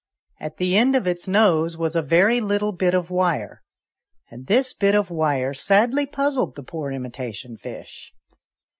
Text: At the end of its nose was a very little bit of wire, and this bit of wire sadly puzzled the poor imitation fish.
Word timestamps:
At 0.39 0.57
the 0.57 0.75
end 0.75 0.95
of 0.95 1.05
its 1.05 1.27
nose 1.27 1.77
was 1.77 1.95
a 1.95 2.01
very 2.01 2.41
little 2.41 2.71
bit 2.71 2.95
of 2.95 3.11
wire, 3.11 3.61
and 4.31 4.47
this 4.47 4.73
bit 4.73 4.95
of 4.95 5.11
wire 5.11 5.53
sadly 5.53 6.07
puzzled 6.07 6.55
the 6.55 6.63
poor 6.63 6.89
imitation 6.89 7.55
fish. 7.55 8.11